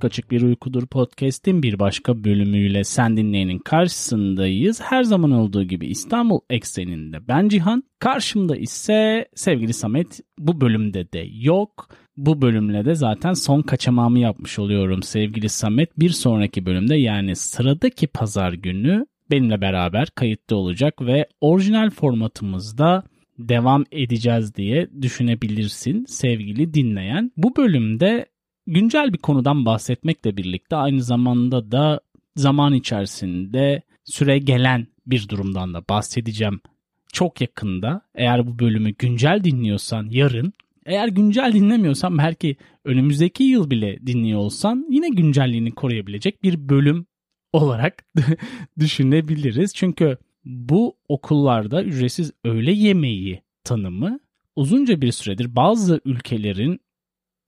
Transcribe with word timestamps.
Hayat 0.00 0.12
Kaçık 0.12 0.30
Bir 0.30 0.42
Uykudur 0.42 0.86
podcast'in 0.86 1.62
bir 1.62 1.78
başka 1.78 2.24
bölümüyle 2.24 2.84
sen 2.84 3.16
dinleyenin 3.16 3.58
karşısındayız. 3.58 4.80
Her 4.80 5.02
zaman 5.02 5.30
olduğu 5.30 5.64
gibi 5.64 5.86
İstanbul 5.86 6.40
ekseninde 6.50 7.28
ben 7.28 7.48
Cihan. 7.48 7.84
Karşımda 7.98 8.56
ise 8.56 9.28
sevgili 9.34 9.72
Samet 9.72 10.20
bu 10.38 10.60
bölümde 10.60 11.12
de 11.12 11.26
yok. 11.32 11.88
Bu 12.16 12.42
bölümle 12.42 12.84
de 12.84 12.94
zaten 12.94 13.32
son 13.32 13.62
kaçamağımı 13.62 14.18
yapmış 14.18 14.58
oluyorum 14.58 15.02
sevgili 15.02 15.48
Samet. 15.48 15.98
Bir 15.98 16.10
sonraki 16.10 16.66
bölümde 16.66 16.96
yani 16.96 17.36
sıradaki 17.36 18.06
pazar 18.06 18.52
günü 18.52 19.06
benimle 19.30 19.60
beraber 19.60 20.08
kayıtta 20.10 20.56
olacak 20.56 21.02
ve 21.02 21.26
orijinal 21.40 21.90
formatımızda 21.90 23.04
devam 23.38 23.84
edeceğiz 23.92 24.54
diye 24.54 24.88
düşünebilirsin 25.02 26.04
sevgili 26.08 26.74
dinleyen. 26.74 27.32
Bu 27.36 27.56
bölümde 27.56 28.26
güncel 28.66 29.12
bir 29.12 29.18
konudan 29.18 29.64
bahsetmekle 29.64 30.36
birlikte 30.36 30.76
aynı 30.76 31.02
zamanda 31.02 31.72
da 31.72 32.00
zaman 32.36 32.74
içerisinde 32.74 33.82
süre 34.04 34.38
gelen 34.38 34.86
bir 35.06 35.28
durumdan 35.28 35.74
da 35.74 35.82
bahsedeceğim. 35.88 36.60
Çok 37.12 37.40
yakında 37.40 38.02
eğer 38.14 38.46
bu 38.46 38.58
bölümü 38.58 38.90
güncel 38.90 39.44
dinliyorsan 39.44 40.08
yarın 40.10 40.52
eğer 40.86 41.08
güncel 41.08 41.52
dinlemiyorsan 41.52 42.18
belki 42.18 42.56
önümüzdeki 42.84 43.44
yıl 43.44 43.70
bile 43.70 44.06
dinliyor 44.06 44.40
olsan 44.40 44.86
yine 44.90 45.08
güncelliğini 45.08 45.70
koruyabilecek 45.72 46.42
bir 46.42 46.68
bölüm 46.68 47.06
olarak 47.52 48.04
düşünebiliriz. 48.78 49.74
Çünkü 49.74 50.18
bu 50.44 50.96
okullarda 51.08 51.84
ücretsiz 51.84 52.32
öğle 52.44 52.72
yemeği 52.72 53.42
tanımı 53.64 54.20
uzunca 54.56 55.00
bir 55.00 55.12
süredir 55.12 55.56
bazı 55.56 56.00
ülkelerin 56.04 56.80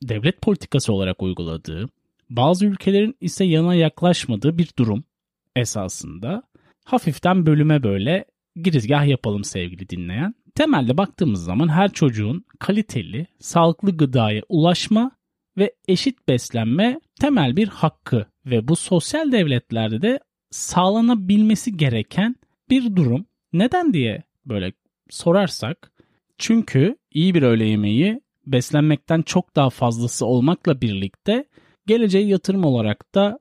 devlet 0.08 0.42
politikası 0.42 0.92
olarak 0.92 1.22
uyguladığı, 1.22 1.89
bazı 2.31 2.67
ülkelerin 2.67 3.17
ise 3.20 3.45
yana 3.45 3.75
yaklaşmadığı 3.75 4.59
bir 4.59 4.70
durum 4.78 5.05
esasında. 5.56 6.42
Hafiften 6.84 7.47
bölüme 7.47 7.83
böyle 7.83 8.25
girizgah 8.56 9.06
yapalım 9.06 9.44
sevgili 9.44 9.89
dinleyen. 9.89 10.34
Temelde 10.55 10.97
baktığımız 10.97 11.44
zaman 11.44 11.69
her 11.69 11.92
çocuğun 11.92 12.44
kaliteli, 12.59 13.27
sağlıklı 13.39 13.97
gıdaya 13.97 14.42
ulaşma 14.48 15.11
ve 15.59 15.75
eşit 15.89 16.28
beslenme 16.28 17.00
temel 17.20 17.56
bir 17.56 17.69
hakkı 17.69 18.27
ve 18.47 18.69
bu 18.69 18.77
sosyal 18.77 19.33
devletlerde 19.33 20.03
de 20.03 20.20
sağlanabilmesi 20.50 21.77
gereken 21.77 22.37
bir 22.70 22.97
durum. 22.97 23.27
Neden 23.53 23.92
diye 23.92 24.22
böyle 24.47 24.72
sorarsak 25.11 25.92
çünkü 26.39 26.97
iyi 27.11 27.34
bir 27.34 27.42
öğle 27.42 27.64
yemeği 27.64 28.20
beslenmekten 28.46 29.22
çok 29.22 29.56
daha 29.56 29.70
fazlası 29.70 30.26
olmakla 30.26 30.80
birlikte 30.80 31.44
geleceğe 31.86 32.26
yatırım 32.26 32.64
olarak 32.64 33.14
da 33.14 33.38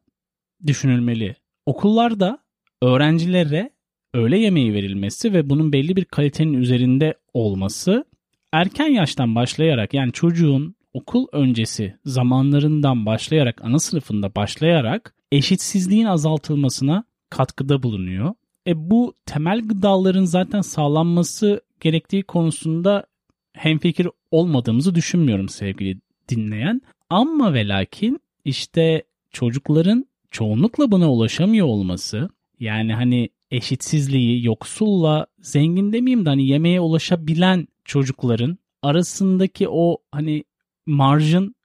düşünülmeli. 0.67 1.35
Okullarda 1.65 2.39
öğrencilere 2.81 3.69
öğle 4.13 4.39
yemeği 4.39 4.73
verilmesi 4.73 5.33
ve 5.33 5.49
bunun 5.49 5.73
belli 5.73 5.95
bir 5.95 6.05
kalitenin 6.05 6.53
üzerinde 6.53 7.13
olması 7.33 8.05
erken 8.53 8.87
yaştan 8.87 9.35
başlayarak 9.35 9.93
yani 9.93 10.11
çocuğun 10.11 10.75
okul 10.93 11.27
öncesi 11.31 11.95
zamanlarından 12.05 13.05
başlayarak 13.05 13.61
ana 13.63 13.79
sınıfında 13.79 14.35
başlayarak 14.35 15.15
eşitsizliğin 15.31 16.05
azaltılmasına 16.05 17.03
katkıda 17.29 17.83
bulunuyor. 17.83 18.33
E 18.67 18.89
bu 18.91 19.13
temel 19.25 19.61
gıdaların 19.67 20.25
zaten 20.25 20.61
sağlanması 20.61 21.61
gerektiği 21.79 22.23
konusunda 22.23 23.05
hemfikir 23.53 24.07
olmadığımızı 24.31 24.95
düşünmüyorum 24.95 25.49
sevgili 25.49 25.99
dinleyen. 26.29 26.81
Ama 27.09 27.53
ve 27.53 27.67
lakin 27.67 28.19
işte 28.45 29.03
çocukların 29.31 30.05
çoğunlukla 30.31 30.91
buna 30.91 31.11
ulaşamıyor 31.11 31.67
olması 31.67 32.29
yani 32.59 32.93
hani 32.93 33.29
eşitsizliği 33.51 34.45
yoksulla 34.45 35.27
zengin 35.39 35.93
demeyeyim 35.93 36.25
de 36.25 36.29
hani 36.29 36.47
yemeğe 36.47 36.79
ulaşabilen 36.79 37.67
çocukların 37.85 38.57
arasındaki 38.81 39.69
o 39.69 39.97
hani 40.11 40.43
marjın 40.85 41.55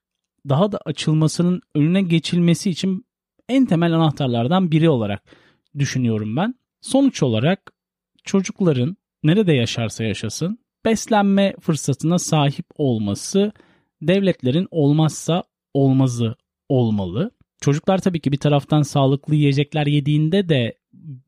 daha 0.49 0.71
da 0.71 0.79
açılmasının 0.85 1.61
önüne 1.75 2.01
geçilmesi 2.01 2.69
için 2.69 3.05
en 3.49 3.65
temel 3.65 3.93
anahtarlardan 3.93 4.71
biri 4.71 4.89
olarak 4.89 5.23
düşünüyorum 5.79 6.35
ben. 6.35 6.55
Sonuç 6.81 7.23
olarak 7.23 7.71
çocukların 8.23 8.97
nerede 9.23 9.53
yaşarsa 9.53 10.03
yaşasın 10.03 10.59
beslenme 10.87 11.53
fırsatına 11.61 12.19
sahip 12.19 12.65
olması 12.75 13.51
devletlerin 14.01 14.67
olmazsa 14.71 15.43
olmazı 15.73 16.35
olmalı. 16.69 17.31
Çocuklar 17.61 17.97
tabii 17.97 18.19
ki 18.19 18.31
bir 18.31 18.37
taraftan 18.37 18.81
sağlıklı 18.81 19.35
yiyecekler 19.35 19.87
yediğinde 19.87 20.49
de 20.49 20.77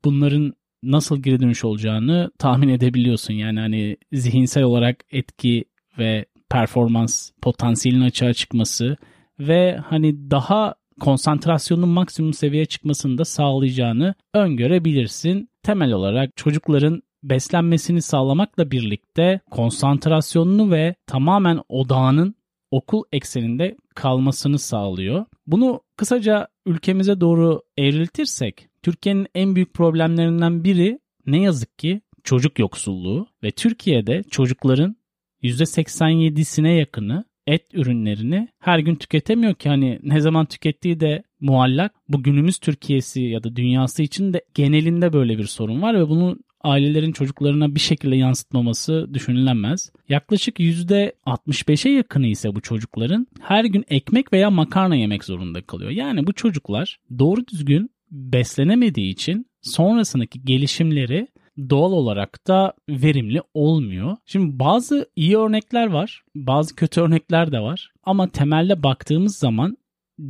bunların 0.04 0.52
nasıl 0.82 1.22
geri 1.22 1.40
dönüş 1.40 1.64
olacağını 1.64 2.30
tahmin 2.38 2.68
edebiliyorsun. 2.68 3.34
Yani 3.34 3.60
hani 3.60 3.96
zihinsel 4.12 4.62
olarak 4.62 5.04
etki 5.10 5.64
ve 5.98 6.26
performans 6.50 7.30
potansiyelinin 7.42 8.04
açığa 8.04 8.34
çıkması 8.34 8.96
ve 9.38 9.76
hani 9.76 10.30
daha 10.30 10.74
konsantrasyonun 11.00 11.88
maksimum 11.88 12.34
seviyeye 12.34 12.66
çıkmasını 12.66 13.18
da 13.18 13.24
sağlayacağını 13.24 14.14
öngörebilirsin. 14.34 15.50
Temel 15.62 15.92
olarak 15.92 16.36
çocukların 16.36 17.02
beslenmesini 17.22 18.02
sağlamakla 18.02 18.70
birlikte 18.70 19.40
konsantrasyonunu 19.50 20.70
ve 20.70 20.94
tamamen 21.06 21.60
odağının 21.68 22.34
okul 22.70 23.02
ekseninde 23.12 23.76
kalmasını 23.94 24.58
sağlıyor. 24.58 25.24
Bunu 25.46 25.80
kısaca 25.96 26.48
ülkemize 26.66 27.20
doğru 27.20 27.62
evriltirsek 27.76 28.68
Türkiye'nin 28.82 29.26
en 29.34 29.54
büyük 29.54 29.74
problemlerinden 29.74 30.64
biri 30.64 30.98
ne 31.26 31.42
yazık 31.42 31.78
ki 31.78 32.00
çocuk 32.24 32.58
yoksulluğu 32.58 33.26
ve 33.42 33.50
Türkiye'de 33.50 34.22
çocukların 34.30 34.96
%87'sine 35.42 36.68
yakını 36.68 37.24
et 37.46 37.74
ürünlerini 37.74 38.48
her 38.58 38.78
gün 38.78 38.94
tüketemiyor 38.94 39.54
ki 39.54 39.68
hani 39.68 39.98
ne 40.02 40.20
zaman 40.20 40.46
tükettiği 40.46 41.00
de 41.00 41.22
muallak. 41.40 41.94
Bu 42.08 42.22
günümüz 42.22 42.58
Türkiye'si 42.58 43.22
ya 43.22 43.44
da 43.44 43.56
dünyası 43.56 44.02
için 44.02 44.32
de 44.32 44.44
genelinde 44.54 45.12
böyle 45.12 45.38
bir 45.38 45.44
sorun 45.44 45.82
var 45.82 45.94
ve 45.94 46.08
bunu 46.08 46.38
ailelerin 46.60 47.12
çocuklarına 47.12 47.74
bir 47.74 47.80
şekilde 47.80 48.16
yansıtmaması 48.16 49.14
düşünülemez. 49.14 49.92
Yaklaşık 50.08 50.60
%65'e 50.60 51.92
yakını 51.92 52.26
ise 52.26 52.54
bu 52.54 52.60
çocukların 52.60 53.26
her 53.40 53.64
gün 53.64 53.84
ekmek 53.88 54.32
veya 54.32 54.50
makarna 54.50 54.94
yemek 54.94 55.24
zorunda 55.24 55.62
kalıyor. 55.62 55.90
Yani 55.90 56.26
bu 56.26 56.32
çocuklar 56.32 56.98
doğru 57.18 57.46
düzgün 57.46 57.90
beslenemediği 58.10 59.12
için 59.12 59.46
sonrasındaki 59.62 60.44
gelişimleri 60.44 61.28
doğal 61.70 61.92
olarak 61.92 62.48
da 62.48 62.72
verimli 62.88 63.42
olmuyor. 63.54 64.16
Şimdi 64.26 64.58
bazı 64.58 65.10
iyi 65.16 65.38
örnekler 65.38 65.86
var, 65.86 66.22
bazı 66.34 66.76
kötü 66.76 67.00
örnekler 67.00 67.52
de 67.52 67.60
var. 67.60 67.92
Ama 68.04 68.30
temelde 68.30 68.82
baktığımız 68.82 69.36
zaman 69.36 69.76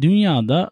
dünyada 0.01 0.71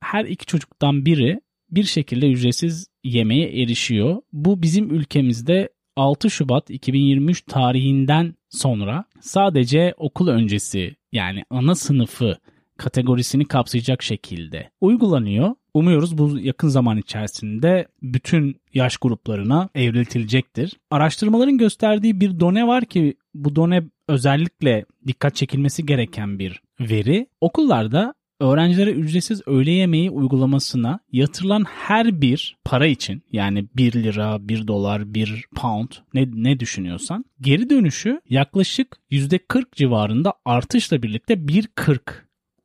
her 0.00 0.24
iki 0.24 0.46
çocuktan 0.46 1.06
biri 1.06 1.40
bir 1.70 1.84
şekilde 1.84 2.30
ücretsiz 2.30 2.86
yemeğe 3.08 3.62
erişiyor. 3.62 4.16
Bu 4.32 4.62
bizim 4.62 4.90
ülkemizde 4.90 5.68
6 5.96 6.30
Şubat 6.30 6.70
2023 6.70 7.42
tarihinden 7.42 8.34
sonra 8.48 9.04
sadece 9.20 9.94
okul 9.96 10.28
öncesi 10.28 10.96
yani 11.12 11.44
ana 11.50 11.74
sınıfı 11.74 12.38
kategorisini 12.76 13.44
kapsayacak 13.44 14.02
şekilde 14.02 14.70
uygulanıyor. 14.80 15.54
Umuyoruz 15.74 16.18
bu 16.18 16.38
yakın 16.38 16.68
zaman 16.68 16.98
içerisinde 16.98 17.86
bütün 18.02 18.60
yaş 18.74 18.96
gruplarına 18.96 19.68
evriltilecektir. 19.74 20.76
Araştırmaların 20.90 21.58
gösterdiği 21.58 22.20
bir 22.20 22.40
done 22.40 22.66
var 22.66 22.84
ki 22.84 23.14
bu 23.34 23.56
done 23.56 23.82
özellikle 24.08 24.84
dikkat 25.06 25.34
çekilmesi 25.34 25.86
gereken 25.86 26.38
bir 26.38 26.62
veri. 26.80 27.26
Okullarda 27.40 28.14
öğrencilere 28.40 28.90
ücretsiz 28.90 29.42
öğle 29.46 29.70
yemeği 29.70 30.10
uygulamasına 30.10 31.00
yatırılan 31.12 31.64
her 31.64 32.20
bir 32.20 32.56
para 32.64 32.86
için 32.86 33.22
yani 33.32 33.68
1 33.76 33.92
lira, 33.92 34.48
1 34.48 34.66
dolar, 34.66 35.14
1 35.14 35.44
pound 35.56 35.88
ne, 36.14 36.28
ne 36.32 36.60
düşünüyorsan 36.60 37.24
geri 37.40 37.70
dönüşü 37.70 38.20
yaklaşık 38.28 38.96
%40 39.10 39.64
civarında 39.72 40.34
artışla 40.44 41.02
birlikte 41.02 41.34
1.40 41.34 42.00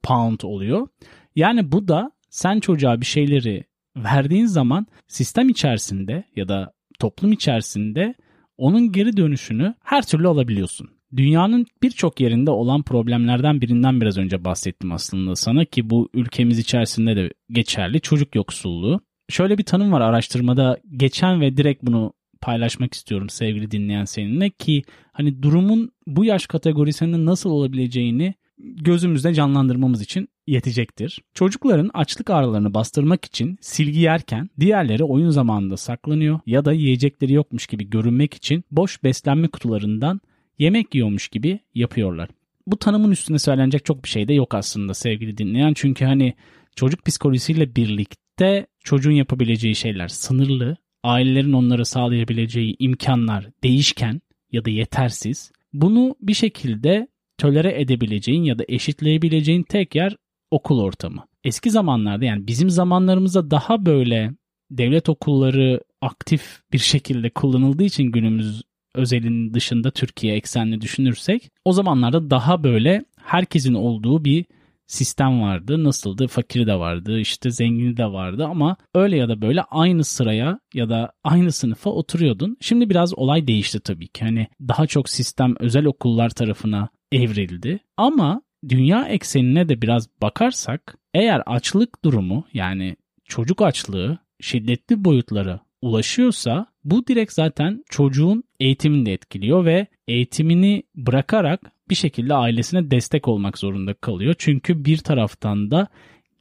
pound 0.03 0.39
oluyor. 0.43 0.87
Yani 1.35 1.71
bu 1.71 1.87
da 1.87 2.11
sen 2.29 2.59
çocuğa 2.59 3.01
bir 3.01 3.05
şeyleri 3.05 3.63
verdiğin 3.97 4.45
zaman 4.45 4.87
sistem 5.07 5.49
içerisinde 5.49 6.23
ya 6.35 6.47
da 6.47 6.73
toplum 6.99 7.31
içerisinde 7.31 8.15
onun 8.57 8.91
geri 8.91 9.17
dönüşünü 9.17 9.73
her 9.83 10.05
türlü 10.05 10.27
alabiliyorsun. 10.27 10.89
Dünyanın 11.17 11.65
birçok 11.83 12.19
yerinde 12.19 12.51
olan 12.51 12.83
problemlerden 12.83 13.61
birinden 13.61 14.01
biraz 14.01 14.17
önce 14.17 14.45
bahsettim 14.45 14.91
aslında 14.91 15.35
sana 15.35 15.65
ki 15.65 15.89
bu 15.89 16.09
ülkemiz 16.13 16.59
içerisinde 16.59 17.15
de 17.15 17.29
geçerli 17.49 18.01
çocuk 18.01 18.35
yoksulluğu. 18.35 19.01
Şöyle 19.29 19.57
bir 19.57 19.63
tanım 19.63 19.91
var 19.91 20.01
araştırmada 20.01 20.77
geçen 20.97 21.41
ve 21.41 21.57
direkt 21.57 21.83
bunu 21.83 22.13
paylaşmak 22.41 22.93
istiyorum 22.93 23.29
sevgili 23.29 23.71
dinleyen 23.71 24.05
seninle 24.05 24.49
ki 24.49 24.83
hani 25.11 25.43
durumun 25.43 25.91
bu 26.07 26.25
yaş 26.25 26.47
kategorisinde 26.47 27.25
nasıl 27.25 27.49
olabileceğini 27.49 28.33
gözümüzde 28.57 29.33
canlandırmamız 29.33 30.01
için 30.01 30.29
yetecektir. 30.47 31.21
Çocukların 31.33 31.89
açlık 31.93 32.29
ağrılarını 32.29 32.73
bastırmak 32.73 33.25
için 33.25 33.57
silgi 33.61 33.99
yerken 33.99 34.49
diğerleri 34.59 35.03
oyun 35.03 35.29
zamanında 35.29 35.77
saklanıyor 35.77 36.39
ya 36.45 36.65
da 36.65 36.73
yiyecekleri 36.73 37.33
yokmuş 37.33 37.67
gibi 37.67 37.89
görünmek 37.89 38.33
için 38.33 38.63
boş 38.71 39.03
beslenme 39.03 39.47
kutularından 39.47 40.21
yemek 40.59 40.95
yiyormuş 40.95 41.27
gibi 41.27 41.59
yapıyorlar. 41.75 42.29
Bu 42.67 42.77
tanımın 42.77 43.11
üstüne 43.11 43.39
söylenecek 43.39 43.85
çok 43.85 44.03
bir 44.03 44.09
şey 44.09 44.27
de 44.27 44.33
yok 44.33 44.53
aslında 44.53 44.93
sevgili 44.93 45.37
dinleyen. 45.37 45.73
Çünkü 45.73 46.05
hani 46.05 46.33
çocuk 46.75 47.05
psikolojisiyle 47.05 47.75
birlikte 47.75 48.67
çocuğun 48.83 49.11
yapabileceği 49.11 49.75
şeyler 49.75 50.07
sınırlı. 50.07 50.77
Ailelerin 51.03 51.53
onlara 51.53 51.85
sağlayabileceği 51.85 52.75
imkanlar 52.79 53.45
değişken 53.63 54.21
ya 54.51 54.65
da 54.65 54.69
yetersiz. 54.69 55.51
Bunu 55.73 56.15
bir 56.21 56.33
şekilde 56.33 57.07
tölere 57.37 57.81
edebileceğin 57.81 58.43
ya 58.43 58.59
da 58.59 58.63
eşitleyebileceğin 58.67 59.63
tek 59.63 59.95
yer 59.95 60.15
okul 60.51 60.79
ortamı. 60.79 61.25
Eski 61.43 61.71
zamanlarda 61.71 62.25
yani 62.25 62.47
bizim 62.47 62.69
zamanlarımızda 62.69 63.51
daha 63.51 63.85
böyle 63.85 64.31
devlet 64.71 65.09
okulları 65.09 65.81
aktif 66.01 66.61
bir 66.73 66.77
şekilde 66.77 67.29
kullanıldığı 67.29 67.83
için 67.83 68.03
günümüz 68.03 68.63
özelinin 68.95 69.53
dışında 69.53 69.91
Türkiye 69.91 70.35
eksenli 70.35 70.81
düşünürsek 70.81 71.49
o 71.65 71.73
zamanlarda 71.73 72.29
daha 72.29 72.63
böyle 72.63 73.05
herkesin 73.23 73.73
olduğu 73.73 74.25
bir 74.25 74.45
sistem 74.87 75.41
vardı. 75.41 75.83
Nasıldı? 75.83 76.27
Fakiri 76.27 76.67
de 76.67 76.75
vardı, 76.75 77.19
işte 77.19 77.51
zengini 77.51 77.97
de 77.97 78.05
vardı 78.05 78.45
ama 78.45 78.77
öyle 78.95 79.17
ya 79.17 79.29
da 79.29 79.41
böyle 79.41 79.61
aynı 79.61 80.03
sıraya 80.03 80.59
ya 80.73 80.89
da 80.89 81.11
aynı 81.23 81.51
sınıfa 81.51 81.89
oturuyordun. 81.89 82.57
Şimdi 82.61 82.89
biraz 82.89 83.17
olay 83.17 83.47
değişti 83.47 83.79
tabii 83.79 84.07
ki. 84.07 84.25
Hani 84.25 84.47
daha 84.61 84.87
çok 84.87 85.09
sistem 85.09 85.55
özel 85.59 85.85
okullar 85.85 86.29
tarafına 86.29 86.89
evrildi. 87.11 87.79
Ama 87.97 88.41
dünya 88.69 89.05
eksenine 89.05 89.69
de 89.69 89.81
biraz 89.81 90.09
bakarsak 90.21 90.97
eğer 91.13 91.43
açlık 91.45 92.05
durumu 92.05 92.45
yani 92.53 92.95
çocuk 93.25 93.61
açlığı 93.61 94.17
şiddetli 94.41 95.05
boyutlara 95.05 95.59
ulaşıyorsa 95.81 96.65
bu 96.83 97.07
direkt 97.07 97.33
zaten 97.33 97.83
çocuğun 97.89 98.43
eğitimini 98.63 99.05
de 99.05 99.13
etkiliyor 99.13 99.65
ve 99.65 99.87
eğitimini 100.07 100.83
bırakarak 100.95 101.71
bir 101.89 101.95
şekilde 101.95 102.33
ailesine 102.33 102.91
destek 102.91 103.27
olmak 103.27 103.57
zorunda 103.57 103.93
kalıyor. 103.93 104.35
Çünkü 104.37 104.85
bir 104.85 104.97
taraftan 104.97 105.71
da 105.71 105.87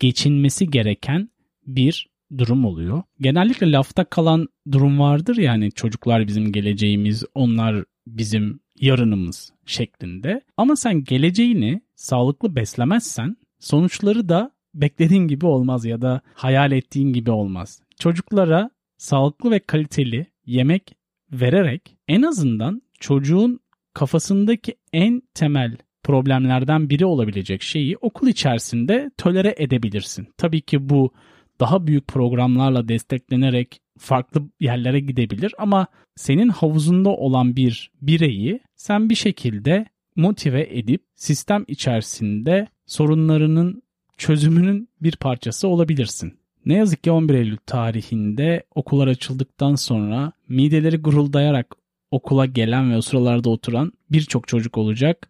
geçinmesi 0.00 0.70
gereken 0.70 1.30
bir 1.66 2.08
durum 2.38 2.64
oluyor. 2.64 3.02
Genellikle 3.20 3.72
lafta 3.72 4.04
kalan 4.04 4.48
durum 4.72 4.98
vardır 4.98 5.36
yani 5.36 5.72
çocuklar 5.72 6.26
bizim 6.26 6.52
geleceğimiz, 6.52 7.24
onlar 7.34 7.84
bizim 8.06 8.60
yarınımız 8.80 9.52
şeklinde. 9.66 10.40
Ama 10.56 10.76
sen 10.76 11.04
geleceğini 11.04 11.80
sağlıklı 11.94 12.56
beslemezsen 12.56 13.36
sonuçları 13.60 14.28
da 14.28 14.50
beklediğin 14.74 15.28
gibi 15.28 15.46
olmaz 15.46 15.84
ya 15.84 16.02
da 16.02 16.20
hayal 16.34 16.72
ettiğin 16.72 17.12
gibi 17.12 17.30
olmaz. 17.30 17.82
Çocuklara 18.00 18.70
sağlıklı 18.98 19.50
ve 19.50 19.58
kaliteli 19.58 20.26
yemek 20.46 21.01
vererek 21.32 21.96
en 22.08 22.22
azından 22.22 22.82
çocuğun 23.00 23.60
kafasındaki 23.94 24.74
en 24.92 25.22
temel 25.34 25.76
problemlerden 26.02 26.90
biri 26.90 27.06
olabilecek 27.06 27.62
şeyi 27.62 27.96
okul 27.96 28.28
içerisinde 28.28 29.10
tolere 29.18 29.54
edebilirsin. 29.58 30.28
Tabii 30.36 30.60
ki 30.60 30.88
bu 30.88 31.12
daha 31.60 31.86
büyük 31.86 32.08
programlarla 32.08 32.88
desteklenerek 32.88 33.80
farklı 33.98 34.42
yerlere 34.60 35.00
gidebilir 35.00 35.54
ama 35.58 35.86
senin 36.16 36.48
havuzunda 36.48 37.10
olan 37.10 37.56
bir 37.56 37.90
bireyi 38.00 38.60
sen 38.76 39.10
bir 39.10 39.14
şekilde 39.14 39.86
motive 40.16 40.78
edip 40.78 41.02
sistem 41.14 41.64
içerisinde 41.68 42.68
sorunlarının 42.86 43.82
çözümünün 44.18 44.88
bir 45.00 45.16
parçası 45.16 45.68
olabilirsin. 45.68 46.41
Ne 46.66 46.74
yazık 46.74 47.04
ki 47.04 47.10
11 47.10 47.34
Eylül 47.34 47.56
tarihinde 47.66 48.62
okullar 48.74 49.08
açıldıktan 49.08 49.74
sonra 49.74 50.32
mideleri 50.48 50.96
guruldayarak 50.96 51.76
okula 52.10 52.46
gelen 52.46 52.92
ve 52.92 52.96
o 52.96 53.00
sıralarda 53.00 53.50
oturan 53.50 53.92
birçok 54.10 54.48
çocuk 54.48 54.78
olacak 54.78 55.28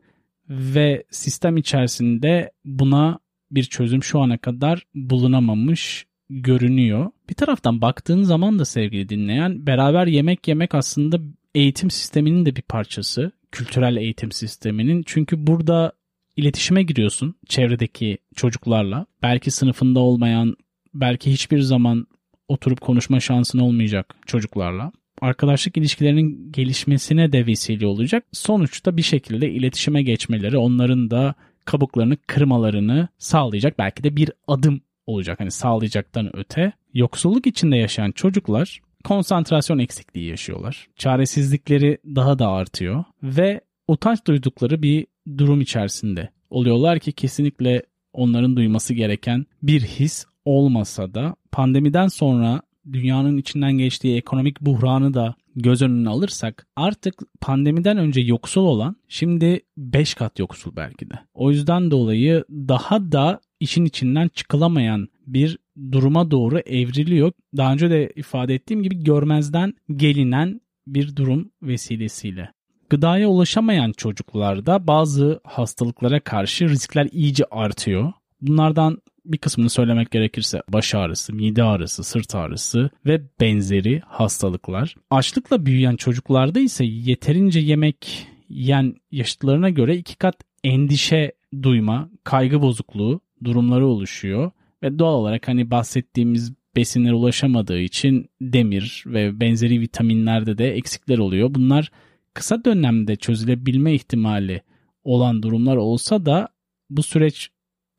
ve 0.49 1.05
sistem 1.11 1.57
içerisinde 1.57 2.53
buna 2.65 3.19
bir 3.51 3.65
çözüm 3.65 4.03
şu 4.03 4.21
ana 4.21 4.39
kadar 4.39 4.83
bulunamamış 4.95 6.07
görünüyor. 6.31 7.11
Bir 7.29 7.35
taraftan 7.35 7.81
baktığın 7.81 8.23
zaman 8.23 8.59
da 8.59 8.65
sevgili 8.65 9.09
dinleyen 9.09 9.67
beraber 9.67 10.07
yemek 10.07 10.49
yemek 10.49 10.75
aslında 10.75 11.21
eğitim 11.55 11.91
sisteminin 11.91 12.47
de 12.47 12.57
bir 12.57 12.63
parçası. 12.63 13.33
Kültürel 13.53 13.97
eğitim 13.97 14.33
sisteminin. 14.33 15.03
Çünkü 15.07 15.47
burada 15.47 15.93
iletişime 16.37 16.83
giriyorsun 16.83 17.35
çevredeki 17.47 18.19
çocuklarla. 18.37 19.07
Belki 19.23 19.51
sınıfında 19.51 20.01
olmayan, 20.01 20.57
belki 20.95 21.33
hiçbir 21.33 21.61
zaman 21.61 22.07
oturup 22.49 22.81
konuşma 22.81 23.21
şansın 23.21 23.59
olmayacak 23.59 24.15
çocuklarla. 24.27 24.93
Arkadaşlık 25.21 25.77
ilişkilerinin 25.77 26.53
gelişmesine 26.53 27.33
de 27.33 27.47
vesile 27.47 27.87
olacak. 27.87 28.25
Sonuçta 28.33 28.97
bir 28.97 29.03
şekilde 29.03 29.51
iletişime 29.51 30.03
geçmeleri, 30.03 30.57
onların 30.59 31.11
da 31.11 31.35
kabuklarını 31.65 32.17
kırmalarını 32.27 33.09
sağlayacak 33.19 33.79
belki 33.79 34.05
de 34.05 34.17
bir 34.17 34.31
adım 34.47 34.81
olacak. 35.07 35.41
Hani 35.41 35.51
sağlayacaktan 35.51 36.37
öte. 36.37 36.73
Yoksulluk 36.95 37.47
içinde 37.47 37.77
yaşayan 37.77 38.13
çocuklar 38.13 38.81
konsantrasyon 39.05 39.79
eksikliği 39.79 40.29
yaşıyorlar. 40.31 40.89
Çaresizlikleri 40.97 41.99
daha 42.05 42.39
da 42.39 42.49
artıyor 42.49 43.05
ve 43.23 43.61
utanç 43.89 44.27
duydukları 44.27 44.83
bir 44.83 45.07
durum 45.39 45.61
içerisinde 45.61 46.31
oluyorlar 46.51 46.99
ki 46.99 47.13
kesinlikle 47.13 47.83
onların 48.13 48.57
duyması 48.57 48.95
gereken 48.95 49.47
bir 49.63 49.81
his 49.81 50.25
olmasa 50.45 51.15
da 51.15 51.37
pandemiden 51.53 52.09
sonra 52.09 52.63
dünyanın 52.93 53.37
içinden 53.37 53.73
geçtiği 53.73 54.17
ekonomik 54.17 54.61
buhranı 54.61 55.15
da 55.15 55.35
göz 55.57 55.83
önüne 55.83 56.09
alırsak 56.09 56.67
artık 56.77 57.15
pandemiden 57.41 57.99
önce 57.99 58.21
yoksul 58.21 58.63
olan 58.63 58.97
şimdi 59.09 59.61
5 59.77 60.15
kat 60.15 60.39
yoksul 60.39 60.77
belki 60.77 61.11
de. 61.11 61.15
O 61.35 61.51
yüzden 61.51 61.91
dolayı 61.91 62.45
daha 62.51 63.13
da 63.13 63.41
işin 63.61 63.85
içinden 63.85 64.29
çıkılamayan 64.29 65.09
bir 65.27 65.59
duruma 65.93 66.31
doğru 66.31 66.59
evriliyor. 66.59 67.33
Daha 67.57 67.73
önce 67.73 67.91
de 67.91 68.13
ifade 68.17 68.55
ettiğim 68.55 68.83
gibi 68.83 69.05
görmezden 69.05 69.75
gelinen 69.97 70.61
bir 70.87 71.17
durum 71.17 71.51
vesilesiyle. 71.63 72.53
Gıdaya 72.91 73.29
ulaşamayan 73.29 73.93
çocuklarda 73.93 74.87
bazı 74.87 75.41
hastalıklara 75.45 76.21
karşı 76.21 76.69
riskler 76.69 77.09
iyice 77.13 77.45
artıyor. 77.51 78.13
Bunlardan 78.41 78.99
bir 79.25 79.39
kısmını 79.39 79.71
söylemek 79.71 80.11
gerekirse 80.11 80.63
baş 80.69 80.95
ağrısı, 80.95 81.33
mide 81.33 81.63
ağrısı, 81.63 82.05
sırt 82.05 82.35
ağrısı 82.35 82.91
ve 83.07 83.23
benzeri 83.41 84.01
hastalıklar. 84.07 84.97
Açlıkla 85.11 85.67
büyüyen 85.67 85.97
çocuklarda 85.97 86.61
ise 86.61 86.85
yeterince 86.85 87.61
yemek 87.61 88.27
yiyen 88.49 88.95
yaşıtlarına 89.11 89.71
göre 89.71 89.97
iki 89.97 90.17
kat 90.17 90.37
endişe 90.65 91.33
duyma, 91.63 92.11
kaygı 92.25 92.63
bozukluğu 92.63 93.21
durumları 93.45 93.87
oluşuyor 93.87 94.51
ve 94.83 94.99
doğal 94.99 95.15
olarak 95.15 95.49
hani 95.49 95.71
bahsettiğimiz 95.71 96.53
besinlere 96.77 97.15
ulaşamadığı 97.15 97.81
için 97.81 98.31
demir 98.41 99.05
ve 99.07 99.41
benzeri 99.41 99.81
vitaminlerde 99.81 100.59
de 100.59 100.73
eksikler 100.75 101.19
oluyor. 101.19 101.55
Bunlar 101.55 101.91
kısa 102.35 102.65
dönemde 102.65 103.17
çözülebilme 103.17 103.95
ihtimali 103.95 104.63
olan 105.05 105.43
durumlar 105.43 105.77
olsa 105.77 106.27
da 106.27 106.49
bu 106.91 107.03
süreç 107.03 107.51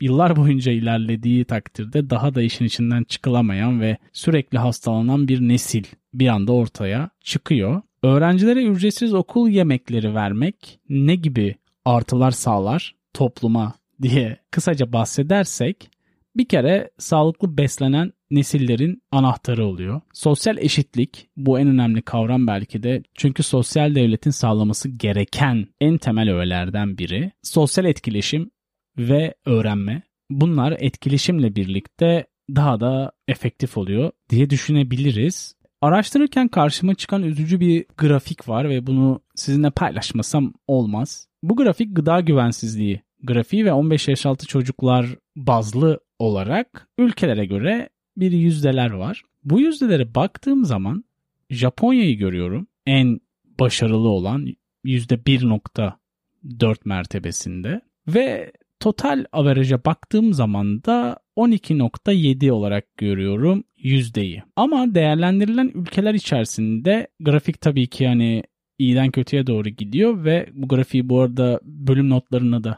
yıllar 0.03 0.35
boyunca 0.35 0.71
ilerlediği 0.71 1.45
takdirde 1.45 2.09
daha 2.09 2.35
da 2.35 2.41
işin 2.41 2.65
içinden 2.65 3.03
çıkılamayan 3.03 3.81
ve 3.81 3.97
sürekli 4.13 4.57
hastalanan 4.57 5.27
bir 5.27 5.41
nesil 5.41 5.83
bir 6.13 6.27
anda 6.27 6.53
ortaya 6.53 7.09
çıkıyor. 7.21 7.81
Öğrencilere 8.03 8.63
ücretsiz 8.63 9.13
okul 9.13 9.49
yemekleri 9.49 10.15
vermek 10.15 10.79
ne 10.89 11.15
gibi 11.15 11.55
artılar 11.85 12.31
sağlar 12.31 12.95
topluma 13.13 13.73
diye 14.01 14.37
kısaca 14.51 14.93
bahsedersek 14.93 15.89
bir 16.35 16.47
kere 16.47 16.89
sağlıklı 16.97 17.57
beslenen 17.57 18.11
nesillerin 18.31 19.01
anahtarı 19.11 19.65
oluyor. 19.65 20.01
Sosyal 20.13 20.57
eşitlik 20.57 21.27
bu 21.37 21.59
en 21.59 21.67
önemli 21.67 22.01
kavram 22.01 22.47
belki 22.47 22.83
de. 22.83 23.03
Çünkü 23.15 23.43
sosyal 23.43 23.95
devletin 23.95 24.31
sağlaması 24.31 24.89
gereken 24.89 25.67
en 25.81 25.97
temel 25.97 26.31
öğelerden 26.35 26.97
biri. 26.97 27.31
Sosyal 27.41 27.85
etkileşim 27.85 28.51
ve 28.97 29.33
öğrenme. 29.45 30.01
Bunlar 30.29 30.75
etkileşimle 30.79 31.55
birlikte 31.55 32.27
daha 32.49 32.79
da 32.79 33.11
efektif 33.27 33.77
oluyor 33.77 34.11
diye 34.29 34.49
düşünebiliriz. 34.49 35.55
Araştırırken 35.81 36.47
karşıma 36.47 36.95
çıkan 36.95 37.23
üzücü 37.23 37.59
bir 37.59 37.85
grafik 37.97 38.49
var 38.49 38.69
ve 38.69 38.87
bunu 38.87 39.21
sizinle 39.35 39.69
paylaşmasam 39.69 40.53
olmaz. 40.67 41.27
Bu 41.43 41.55
grafik 41.55 41.95
gıda 41.95 42.19
güvensizliği 42.19 43.01
grafiği 43.23 43.65
ve 43.65 43.73
15 43.73 44.07
yaş 44.07 44.25
altı 44.25 44.47
çocuklar 44.47 45.07
bazlı 45.35 45.99
olarak 46.19 46.87
ülkelere 46.97 47.45
göre 47.45 47.89
bir 48.17 48.31
yüzdeler 48.31 48.91
var. 48.91 49.23
Bu 49.43 49.59
yüzdelere 49.59 50.15
baktığım 50.15 50.65
zaman 50.65 51.05
Japonya'yı 51.49 52.17
görüyorum. 52.17 52.67
En 52.85 53.19
başarılı 53.59 54.07
olan 54.07 54.47
%1.4 54.85 56.75
mertebesinde 56.85 57.81
ve 58.07 58.51
total 58.83 59.25
average'a 59.31 59.85
baktığım 59.85 60.33
zaman 60.33 60.83
da 60.83 61.17
12.7 61.37 62.51
olarak 62.51 62.97
görüyorum 62.97 63.63
yüzdeyi. 63.77 64.43
Ama 64.55 64.95
değerlendirilen 64.95 65.71
ülkeler 65.73 66.13
içerisinde 66.13 67.07
grafik 67.19 67.61
tabii 67.61 67.87
ki 67.87 68.07
hani 68.07 68.43
iyiden 68.77 69.11
kötüye 69.11 69.47
doğru 69.47 69.69
gidiyor 69.69 70.25
ve 70.25 70.49
bu 70.53 70.67
grafiği 70.67 71.09
bu 71.09 71.21
arada 71.21 71.59
bölüm 71.63 72.09
notlarına 72.09 72.63
da 72.63 72.77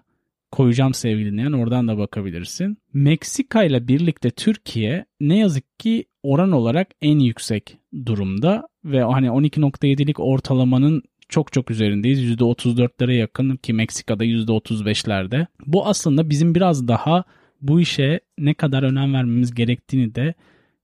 koyacağım 0.52 0.94
sevgili 0.94 1.32
dinleyen 1.32 1.52
oradan 1.52 1.88
da 1.88 1.98
bakabilirsin. 1.98 2.78
Meksika 2.94 3.64
ile 3.64 3.88
birlikte 3.88 4.32
Türkiye 4.32 5.06
ne 5.20 5.38
yazık 5.38 5.80
ki 5.80 6.06
oran 6.24 6.52
olarak 6.52 6.88
en 7.02 7.20
yüksek 7.20 7.78
durumda 8.06 8.68
ve 8.84 9.04
hani 9.04 9.28
12.7'lik 9.28 10.20
ortalamanın 10.20 11.04
çok 11.30 11.54
çok 11.54 11.72
üzerindeyiz. 11.72 12.32
%34'lere 12.32 13.14
yakın 13.14 13.56
ki 13.56 13.74
Meksika'da 13.74 14.26
%35'lerde. 14.26 15.48
Bu 15.66 15.88
aslında 15.88 16.30
bizim 16.30 16.56
biraz 16.56 16.88
daha 16.88 17.24
bu 17.62 17.82
işe 17.82 18.20
ne 18.38 18.54
kadar 18.54 18.84
önem 18.84 19.14
vermemiz 19.14 19.54
gerektiğini 19.54 20.16
de 20.16 20.34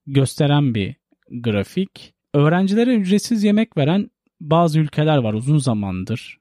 gösteren 0.08 0.76
bir 0.76 0.96
grafik. 1.32 2.14
Öğrencilere 2.34 2.96
ücretsiz 2.96 3.44
yemek 3.44 3.78
veren 3.78 4.10
bazı 4.42 4.80
ülkeler 4.80 5.18
var 5.18 5.34
uzun 5.34 5.58
zamandır. 5.58 6.38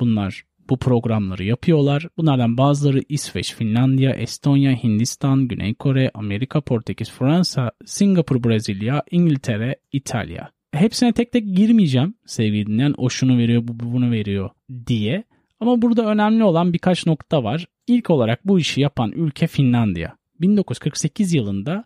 Bunlar 0.00 0.44
bu 0.70 0.78
programları 0.78 1.44
yapıyorlar. 1.44 2.08
Bunlardan 2.16 2.58
bazıları 2.58 3.00
İsveç, 3.08 3.54
Finlandiya, 3.54 4.10
Estonya, 4.10 4.72
Hindistan, 4.82 5.48
Güney 5.48 5.74
Kore, 5.74 6.10
Amerika, 6.14 6.60
Portekiz, 6.60 7.10
Fransa, 7.10 7.72
Singapur, 7.84 8.44
Brezilya, 8.44 9.02
İngiltere, 9.10 9.76
İtalya. 9.92 10.53
Hepsine 10.74 11.12
tek 11.12 11.32
tek 11.32 11.56
girmeyeceğim 11.56 12.14
sevgili 12.26 12.66
dinleyen. 12.66 12.94
O 12.96 13.10
şunu 13.10 13.38
veriyor, 13.38 13.62
bu 13.68 13.92
bunu 13.92 14.10
veriyor 14.10 14.50
diye. 14.86 15.24
Ama 15.60 15.82
burada 15.82 16.06
önemli 16.06 16.44
olan 16.44 16.72
birkaç 16.72 17.06
nokta 17.06 17.44
var. 17.44 17.66
İlk 17.86 18.10
olarak 18.10 18.46
bu 18.46 18.58
işi 18.58 18.80
yapan 18.80 19.12
ülke 19.12 19.46
Finlandiya. 19.46 20.16
1948 20.40 21.34
yılında 21.34 21.84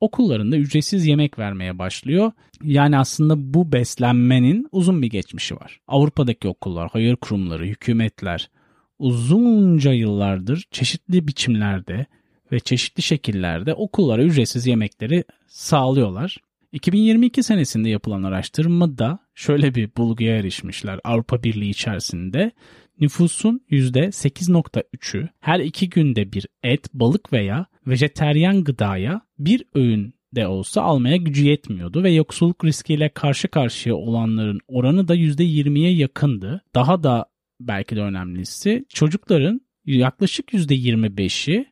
okullarında 0.00 0.56
ücretsiz 0.56 1.06
yemek 1.06 1.38
vermeye 1.38 1.78
başlıyor. 1.78 2.32
Yani 2.62 2.98
aslında 2.98 3.54
bu 3.54 3.72
beslenmenin 3.72 4.68
uzun 4.72 5.02
bir 5.02 5.10
geçmişi 5.10 5.56
var. 5.56 5.80
Avrupa'daki 5.88 6.48
okullar, 6.48 6.88
hayır 6.92 7.16
kurumları, 7.16 7.66
hükümetler 7.66 8.50
uzunca 8.98 9.92
yıllardır 9.92 10.64
çeşitli 10.70 11.28
biçimlerde 11.28 12.06
ve 12.52 12.60
çeşitli 12.60 13.02
şekillerde 13.02 13.74
okullara 13.74 14.22
ücretsiz 14.22 14.66
yemekleri 14.66 15.24
sağlıyorlar. 15.46 16.36
2022 16.72 17.42
senesinde 17.42 17.88
yapılan 17.88 18.22
araştırmada 18.22 19.18
şöyle 19.34 19.74
bir 19.74 19.90
bulguya 19.96 20.36
erişmişler 20.36 21.00
Avrupa 21.04 21.42
Birliği 21.42 21.70
içerisinde. 21.70 22.52
Nüfusun 23.00 23.60
%8.3'ü 23.70 25.28
her 25.40 25.60
iki 25.60 25.90
günde 25.90 26.32
bir 26.32 26.46
et, 26.62 26.94
balık 26.94 27.32
veya 27.32 27.66
vejeteryan 27.86 28.64
gıdaya 28.64 29.20
bir 29.38 29.64
öğün 29.74 30.14
de 30.34 30.46
olsa 30.46 30.82
almaya 30.82 31.16
gücü 31.16 31.44
yetmiyordu 31.44 32.02
ve 32.02 32.10
yoksulluk 32.10 32.64
riskiyle 32.64 33.08
karşı 33.08 33.48
karşıya 33.48 33.94
olanların 33.94 34.60
oranı 34.68 35.08
da 35.08 35.16
%20'ye 35.16 35.94
yakındı. 35.94 36.62
Daha 36.74 37.02
da 37.02 37.26
belki 37.60 37.96
de 37.96 38.00
önemlisi 38.00 38.84
çocukların 38.88 39.60
yaklaşık 39.84 40.52
%25'i 40.52 41.66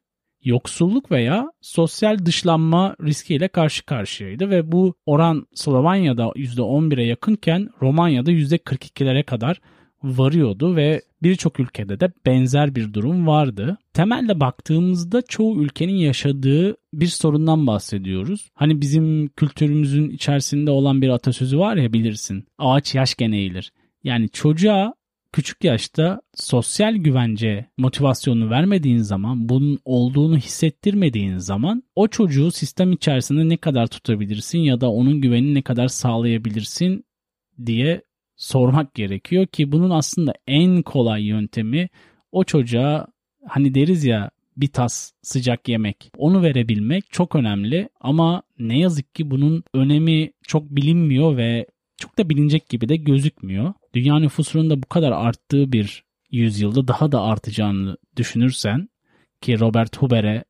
yoksulluk 0.49 1.11
veya 1.11 1.53
sosyal 1.61 2.27
dışlanma 2.27 2.97
riskiyle 3.05 3.49
karşı 3.49 3.87
karşıyaydı 3.87 4.51
ve 4.51 4.73
bu 4.73 4.95
oran 5.07 5.47
Slovanya'da 5.55 6.25
%11'e 6.25 7.05
yakınken 7.05 7.69
Romanya'da 7.83 8.33
%42'lere 8.33 9.23
kadar 9.23 9.61
varıyordu 10.03 10.77
ve 10.77 11.03
birçok 11.23 11.61
ülkede 11.61 12.01
de 12.01 12.13
benzer 12.27 12.75
bir 12.75 12.93
durum 12.95 13.27
vardı. 13.27 13.79
Temelde 13.93 14.41
baktığımızda 14.41 15.23
çoğu 15.23 15.63
ülkenin 15.63 15.97
yaşadığı 15.97 16.77
bir 16.93 17.07
sorundan 17.07 17.67
bahsediyoruz. 17.67 18.51
Hani 18.55 18.81
bizim 18.81 19.29
kültürümüzün 19.29 20.11
içerisinde 20.11 20.71
olan 20.71 21.03
bir 21.03 21.09
atasözü 21.09 21.59
var 21.59 21.77
ya 21.77 21.93
bilirsin. 21.93 22.47
Ağaç 22.59 22.95
yaşken 22.95 23.33
eğilir. 23.33 23.73
Yani 24.05 24.29
çocuğa 24.29 24.95
küçük 25.39 25.65
yaşta 25.65 26.21
sosyal 26.35 26.95
güvence 26.95 27.67
motivasyonu 27.77 28.51
vermediğin 28.51 28.99
zaman, 28.99 29.49
bunun 29.49 29.79
olduğunu 29.85 30.37
hissettirmediğin 30.37 31.37
zaman 31.37 31.83
o 31.97 32.09
çocuğu 32.09 32.51
sistem 32.51 32.93
içerisinde 32.93 33.49
ne 33.49 33.57
kadar 33.57 33.87
tutabilirsin 33.87 34.59
ya 34.59 34.81
da 34.81 34.91
onun 34.91 35.21
güvenini 35.21 35.55
ne 35.55 35.63
kadar 35.63 35.89
sağlayabilirsin 35.89 37.05
diye 37.67 38.03
sormak 38.37 38.95
gerekiyor 38.95 39.47
ki 39.47 39.73
bunun 39.73 39.91
aslında 39.91 40.33
en 40.47 40.83
kolay 40.83 41.25
yöntemi 41.25 41.89
o 42.33 42.45
çocuğa 42.45 43.07
hani 43.47 43.75
deriz 43.75 44.05
ya 44.05 44.31
bir 44.57 44.69
tas 44.69 45.13
sıcak 45.23 45.69
yemek. 45.69 46.11
Onu 46.17 46.43
verebilmek 46.43 47.05
çok 47.11 47.35
önemli 47.35 47.89
ama 48.01 48.43
ne 48.59 48.79
yazık 48.79 49.15
ki 49.15 49.31
bunun 49.31 49.65
önemi 49.75 50.33
çok 50.43 50.71
bilinmiyor 50.71 51.37
ve 51.37 51.67
çok 51.99 52.19
da 52.19 52.29
bilinecek 52.29 52.69
gibi 52.69 52.89
de 52.89 52.97
gözükmüyor. 52.97 53.73
Dünya 53.95 54.19
nüfusunun 54.19 54.71
da 54.71 54.83
bu 54.83 54.87
kadar 54.87 55.13
arttığı 55.13 55.73
bir 55.73 56.05
yüzyılda 56.31 56.89
daha 56.89 57.13
da 57.13 57.23
artacağını 57.23 57.97
düşünürsen 58.17 58.89
ki 59.41 59.61
Robert 59.61 59.97
Huber'e 59.97 60.45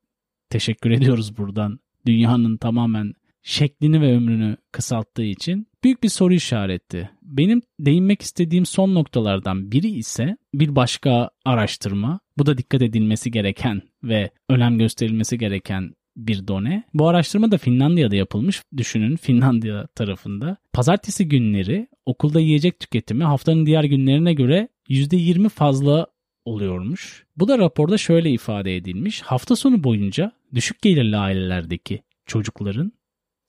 teşekkür 0.50 0.90
ediyoruz 0.90 1.36
buradan. 1.36 1.78
Dünyanın 2.06 2.56
tamamen 2.56 3.12
şeklini 3.42 4.00
ve 4.00 4.16
ömrünü 4.16 4.56
kısalttığı 4.72 5.24
için 5.24 5.66
büyük 5.84 6.02
bir 6.02 6.08
soru 6.08 6.34
işareti. 6.34 7.10
Benim 7.22 7.62
değinmek 7.80 8.22
istediğim 8.22 8.66
son 8.66 8.94
noktalardan 8.94 9.72
biri 9.72 9.88
ise 9.88 10.36
bir 10.54 10.76
başka 10.76 11.30
araştırma. 11.44 12.20
Bu 12.38 12.46
da 12.46 12.58
dikkat 12.58 12.82
edilmesi 12.82 13.30
gereken 13.30 13.82
ve 14.02 14.30
önem 14.48 14.78
gösterilmesi 14.78 15.38
gereken 15.38 15.94
bir 16.18 16.48
done. 16.48 16.84
Bu 16.94 17.08
araştırma 17.08 17.50
da 17.50 17.58
Finlandiya'da 17.58 18.16
yapılmış. 18.16 18.62
Düşünün 18.76 19.16
Finlandiya 19.16 19.86
tarafında. 19.86 20.56
Pazartesi 20.72 21.28
günleri 21.28 21.88
okulda 22.06 22.40
yiyecek 22.40 22.80
tüketimi 22.80 23.24
haftanın 23.24 23.66
diğer 23.66 23.84
günlerine 23.84 24.34
göre 24.34 24.68
%20 24.88 25.48
fazla 25.48 26.06
oluyormuş. 26.44 27.24
Bu 27.36 27.48
da 27.48 27.58
raporda 27.58 27.98
şöyle 27.98 28.30
ifade 28.30 28.76
edilmiş. 28.76 29.22
Hafta 29.22 29.56
sonu 29.56 29.84
boyunca 29.84 30.32
düşük 30.54 30.82
gelirli 30.82 31.16
ailelerdeki 31.16 32.02
çocukların 32.26 32.92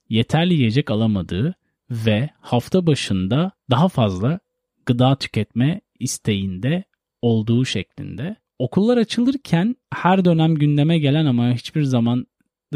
yeterli 0.08 0.54
yiyecek 0.54 0.90
alamadığı 0.90 1.54
ve 1.90 2.30
hafta 2.40 2.86
başında 2.86 3.52
daha 3.70 3.88
fazla 3.88 4.40
gıda 4.86 5.16
tüketme 5.16 5.80
isteğinde 5.98 6.84
olduğu 7.22 7.64
şeklinde. 7.64 8.36
Okullar 8.58 8.96
açılırken 8.96 9.76
her 9.92 10.24
dönem 10.24 10.54
gündeme 10.54 10.98
gelen 10.98 11.26
ama 11.26 11.52
hiçbir 11.52 11.82
zaman 11.82 12.26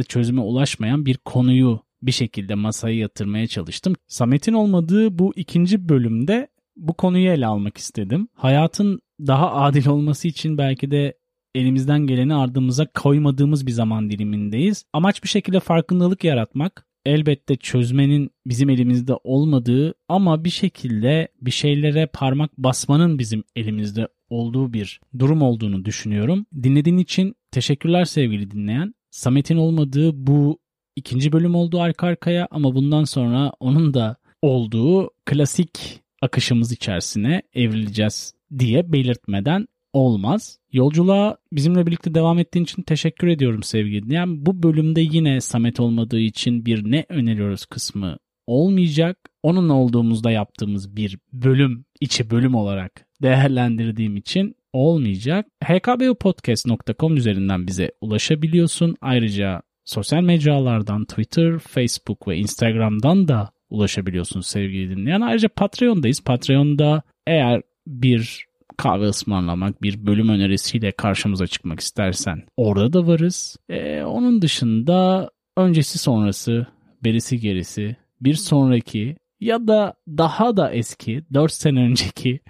çözüme 0.03 0.41
ulaşmayan 0.41 1.07
bir 1.07 1.17
konuyu 1.17 1.81
bir 2.03 2.13
şekilde 2.13 2.55
masaya 2.55 2.97
yatırmaya 2.97 3.47
çalıştım. 3.47 3.95
Samet'in 4.07 4.53
olmadığı 4.53 5.19
bu 5.19 5.33
ikinci 5.37 5.89
bölümde 5.89 6.49
bu 6.77 6.95
konuyu 6.95 7.29
ele 7.29 7.47
almak 7.47 7.77
istedim. 7.77 8.29
Hayatın 8.35 9.01
daha 9.21 9.53
adil 9.53 9.87
olması 9.87 10.29
için 10.29 10.59
belki 10.59 10.91
de 10.91 11.19
elimizden 11.55 12.07
geleni 12.07 12.35
ardımıza 12.35 12.87
koymadığımız 12.87 13.67
bir 13.67 13.73
zaman 13.73 14.11
dilimindeyiz. 14.11 14.85
Amaç 14.93 15.23
bir 15.23 15.29
şekilde 15.29 15.61
farkındalık 15.61 16.25
yaratmak, 16.25 16.87
elbette 17.07 17.57
çözmenin 17.57 18.31
bizim 18.47 18.71
elimizde 18.71 19.15
olmadığı 19.25 19.95
ama 20.09 20.45
bir 20.45 20.51
şekilde 20.51 21.29
bir 21.41 21.51
şeylere 21.51 22.07
parmak 22.07 22.59
basmanın 22.59 23.19
bizim 23.19 23.45
elimizde 23.57 24.09
olduğu 24.29 24.73
bir 24.73 25.01
durum 25.19 25.43
olduğunu 25.43 25.85
düşünüyorum. 25.85 26.47
Dinlediğin 26.63 26.99
için 26.99 27.35
teşekkürler 27.51 28.05
sevgili 28.05 28.51
dinleyen. 28.51 28.95
Samet'in 29.15 29.57
olmadığı 29.57 30.27
bu 30.27 30.59
ikinci 30.97 31.33
bölüm 31.33 31.55
oldu 31.55 31.81
arka 31.81 32.07
arkaya 32.07 32.49
ama 32.51 32.75
bundan 32.75 33.05
sonra 33.05 33.53
onun 33.61 33.95
da 33.95 34.17
olduğu 34.43 35.11
klasik 35.27 36.01
akışımız 36.23 36.73
içerisine 36.73 37.43
evrileceğiz 37.53 38.35
diye 38.59 38.93
belirtmeden 38.93 39.67
olmaz. 39.93 40.59
Yolculuğa 40.73 41.37
bizimle 41.53 41.87
birlikte 41.87 42.15
devam 42.15 42.39
ettiğin 42.39 42.65
için 42.65 42.83
teşekkür 42.83 43.29
ediyorum 43.29 43.63
sevgili 43.63 44.03
dinleyen. 44.03 44.47
Bu 44.47 44.63
bölümde 44.63 45.01
yine 45.01 45.41
Samet 45.41 45.81
olmadığı 45.81 46.21
için 46.21 46.67
bir 46.67 46.91
ne 46.91 47.07
öneriyoruz 47.09 47.67
kısmı 47.67 48.17
olmayacak. 48.47 49.19
Onun 49.43 49.69
olduğumuzda 49.69 50.31
yaptığımız 50.31 50.97
bir 50.97 51.19
bölüm, 51.33 51.85
içi 52.01 52.31
bölüm 52.31 52.55
olarak 52.55 53.07
değerlendirdiğim 53.23 54.17
için 54.17 54.57
olmayacak. 54.75 55.47
hkbupodcast.com 55.65 57.17
üzerinden 57.17 57.67
bize 57.67 57.93
ulaşabiliyorsun. 58.01 58.97
Ayrıca 59.01 59.63
sosyal 59.85 60.23
mecralardan 60.23 61.05
Twitter, 61.05 61.59
Facebook 61.59 62.29
ve 62.29 62.37
Instagram'dan 62.37 63.29
da 63.29 63.51
ulaşabiliyorsun 63.71 64.41
sevgili 64.41 64.97
dinleyen. 64.97 65.21
Ayrıca 65.21 65.49
Patreon'dayız. 65.49 66.25
Patreon'da 66.25 67.03
eğer 67.27 67.63
bir 67.87 68.47
kahve 68.77 69.05
ısmarlamak, 69.05 69.83
bir 69.83 70.07
bölüm 70.07 70.29
önerisiyle 70.29 70.93
karşımıza 70.93 71.47
çıkmak 71.47 71.81
istersen 71.81 72.43
orada 72.57 72.93
da 72.93 73.07
varız. 73.07 73.57
Ee, 73.69 74.03
onun 74.03 74.43
dışında 74.43 75.31
öncesi 75.57 75.99
sonrası, 75.99 76.67
berisi 77.05 77.41
gerisi, 77.41 77.97
bir 78.21 78.35
sonraki 78.35 79.17
ya 79.41 79.69
da 79.69 79.95
daha 80.09 80.57
da 80.57 80.73
eski 80.73 81.25
4 81.35 81.53
sene 81.53 81.81
önceki 81.81 82.41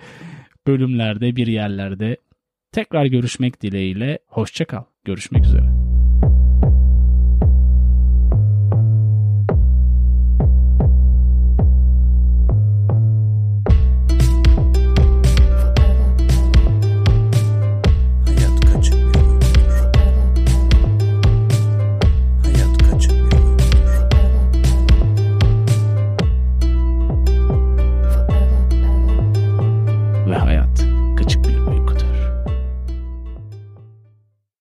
bölümlerde 0.66 1.36
bir 1.36 1.46
yerlerde 1.46 2.16
Tekrar 2.74 3.06
görüşmek 3.06 3.62
dileğiyle. 3.62 4.18
Hoşçakal. 4.26 4.84
Görüşmek 5.04 5.44
üzere. 5.44 5.83